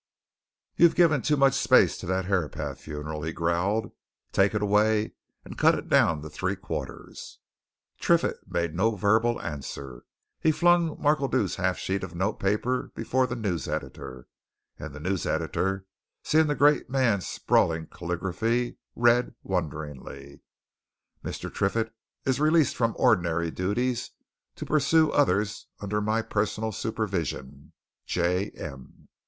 "You've 0.77 0.95
given 0.95 1.21
too 1.21 1.37
much 1.37 1.53
space 1.53 1.95
to 1.99 2.07
that 2.07 2.25
Herapath 2.25 2.79
funeral," 2.81 3.21
he 3.21 3.31
growled. 3.31 3.91
"Take 4.31 4.55
it 4.55 4.63
away 4.63 5.13
and 5.45 5.59
cut 5.59 5.77
it 5.77 5.89
down 5.89 6.23
to 6.23 6.29
three 6.31 6.55
quarters." 6.55 7.37
Triffitt 7.99 8.39
made 8.47 8.73
no 8.73 8.95
verbal 8.95 9.39
answer. 9.43 10.05
He 10.39 10.51
flung 10.51 10.99
Markledew's 10.99 11.57
half 11.57 11.77
sheet 11.77 12.03
of 12.03 12.15
notepaper 12.15 12.91
before 12.95 13.27
the 13.27 13.35
news 13.35 13.67
editor, 13.67 14.25
and 14.79 14.91
the 14.95 14.99
news 14.99 15.27
editor, 15.27 15.85
seeing 16.23 16.47
the 16.47 16.55
great 16.55 16.89
man's 16.89 17.27
sprawling 17.27 17.85
caligraphy, 17.85 18.77
read, 18.95 19.35
wonderingly: 19.43 20.41
"Mr. 21.23 21.53
Triffitt 21.53 21.93
is 22.25 22.39
released 22.39 22.75
from 22.75 22.95
ordinary 22.97 23.51
duties 23.51 24.09
to 24.55 24.65
pursue 24.65 25.11
others 25.11 25.67
under 25.79 26.01
my 26.01 26.23
personal 26.23 26.71
supervision. 26.71 27.73
J. 28.07 28.49
M." 28.55 29.07